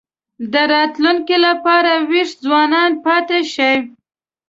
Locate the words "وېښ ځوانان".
2.09-2.91